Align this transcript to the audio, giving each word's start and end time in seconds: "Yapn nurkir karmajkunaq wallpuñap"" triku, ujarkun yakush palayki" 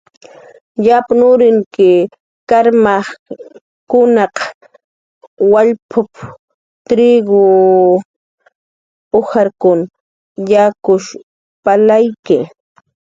"Yapn 0.85 1.19
nurkir 1.19 2.09
karmajkunaq 2.49 4.35
wallpuñap"" 5.51 6.13
triku, 6.87 7.39
ujarkun 9.19 9.79
yakush 10.51 11.07
palayki" 11.63 12.37